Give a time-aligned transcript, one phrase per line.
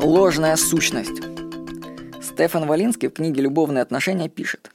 [0.00, 1.22] Ложная сущность.
[2.22, 4.70] Стефан Валинский в книге «Любовные отношения» пишет.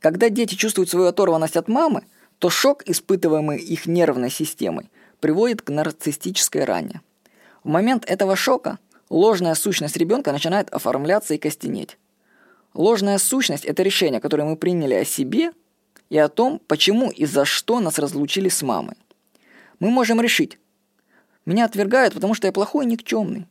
[0.00, 2.02] Когда дети чувствуют свою оторванность от мамы,
[2.38, 4.90] то шок, испытываемый их нервной системой,
[5.20, 7.00] приводит к нарциссической ране.
[7.62, 8.78] В момент этого шока
[9.08, 11.96] ложная сущность ребенка начинает оформляться и костенеть.
[12.74, 15.52] Ложная сущность– это решение, которое мы приняли о себе
[16.10, 18.96] и о том, почему и за что нас разлучили с мамой.
[19.78, 20.58] Мы можем решить,
[21.46, 23.46] меня отвергают, потому что я плохой и никчемный.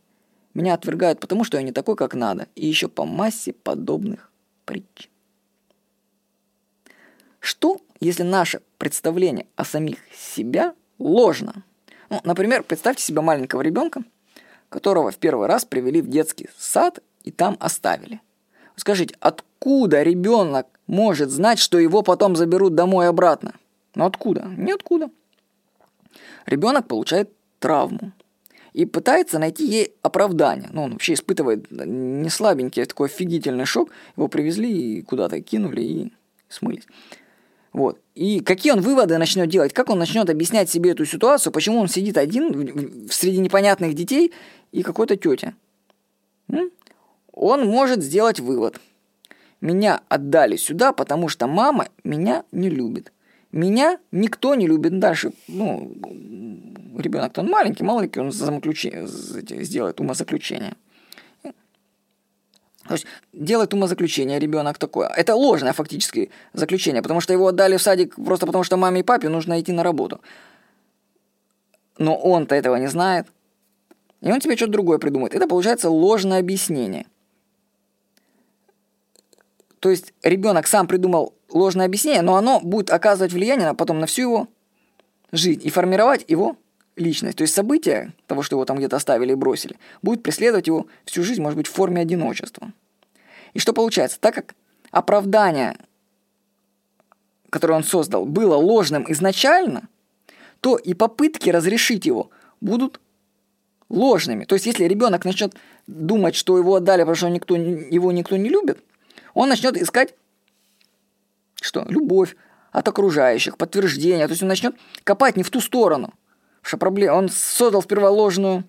[0.54, 2.48] Меня отвергают, потому что я не такой, как надо.
[2.56, 4.32] И еще по массе подобных
[4.66, 5.10] причин.
[7.40, 11.64] Что, если наше представление о самих себя ложно?
[12.10, 14.04] Ну, например, представьте себе маленького ребенка,
[14.70, 18.22] которого в первый раз привели в детский сад и там оставили.
[18.76, 23.56] Скажите, откуда ребенок может знать, что его потом заберут домой обратно?
[23.96, 24.44] Ну откуда?
[24.58, 25.10] Ниоткуда.
[26.46, 28.14] Ребенок получает травму
[28.74, 30.70] и пытается найти ей оправдание.
[30.72, 33.90] Ну, он вообще испытывает не слабенький, а такой офигительный шок.
[34.18, 36.14] Его привезли и куда-то кинули и
[36.50, 36.88] смылись.
[37.72, 38.00] Вот.
[38.16, 41.88] И какие он выводы начнет делать, как он начнет объяснять себе эту ситуацию, почему он
[41.88, 44.32] сидит один среди непонятных детей
[44.72, 45.56] и какой-то тети.
[47.32, 48.80] Он может сделать вывод.
[49.60, 53.12] Меня отдали сюда, потому что мама меня не любит.
[53.54, 55.32] Меня никто не любит дальше.
[55.48, 55.96] Ну,
[56.98, 60.74] ребенок-то он маленький, ли он сделает умозаключение.
[62.88, 65.08] То есть делает умозаключение ребенок такое.
[65.08, 69.04] Это ложное фактически заключение, потому что его отдали в садик просто потому, что маме и
[69.04, 70.20] папе нужно идти на работу.
[72.00, 73.28] Но он-то этого не знает.
[74.22, 75.36] И он тебе что-то другое придумает.
[75.36, 77.06] Это получается ложное объяснение.
[79.84, 84.22] То есть ребенок сам придумал ложное объяснение, но оно будет оказывать влияние потом на всю
[84.22, 84.48] его
[85.34, 86.56] жизнь и формировать его
[86.96, 87.40] личность.
[87.40, 91.22] То есть события того, что его там где-то оставили и бросили, будет преследовать его всю
[91.22, 92.72] жизнь, может быть, в форме одиночества.
[93.54, 94.22] И что получается?
[94.22, 94.56] Так как
[94.92, 95.76] оправдание,
[97.50, 99.90] которое он создал, было ложным изначально,
[100.62, 102.30] то и попытки разрешить его
[102.62, 103.02] будут
[103.90, 104.46] ложными.
[104.46, 105.54] То есть, если ребенок начнет
[105.88, 108.80] думать, что его отдали, потому что никто, его никто не любит,
[109.34, 110.16] он начнет искать
[111.62, 111.86] что?
[111.88, 112.36] Любовь
[112.72, 114.28] от окружающих, подтверждение.
[114.28, 116.14] То есть он начнет копать не в ту сторону–
[116.64, 118.64] что проблема, он создал сперва ложную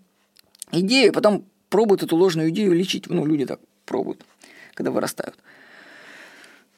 [0.73, 3.09] идею, потом пробует эту ложную идею лечить.
[3.09, 4.23] Ну, люди так пробуют,
[4.75, 5.37] когда вырастают.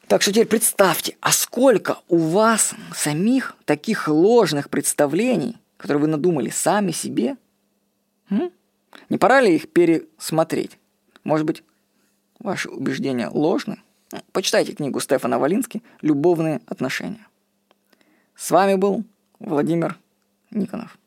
[0.06, 6.50] Так что теперь представьте, а сколько у вас самих таких ложных представлений, которые вы надумали
[6.50, 7.36] сами себе?
[8.30, 8.52] М?
[9.08, 10.78] Не пора ли их пересмотреть?
[11.24, 11.64] Может быть,
[12.38, 13.82] ваши убеждения ложны?
[14.32, 17.26] Почитайте книгу Стефана Валински «Любовные отношения».
[18.34, 19.04] С вами был
[19.38, 19.98] Владимир
[20.50, 20.98] Никонов.